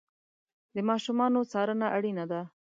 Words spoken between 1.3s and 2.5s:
څارنه اړینه ده.